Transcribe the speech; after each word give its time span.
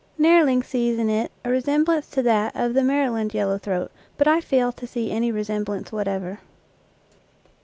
Nehrling 0.19 0.63
sees 0.63 0.97
in 0.97 1.11
it 1.11 1.31
a 1.45 1.49
resem 1.49 1.85
blance 1.85 2.09
to 2.09 2.23
that 2.23 2.55
of 2.55 2.73
the 2.73 2.81
Maryland 2.83 3.35
yellow 3.35 3.59
throat, 3.59 3.91
but 4.17 4.27
I 4.27 4.41
fail 4.41 4.71
to 4.71 4.87
see 4.87 5.11
any 5.11 5.31
resemblance 5.31 5.91
whatever. 5.91 6.39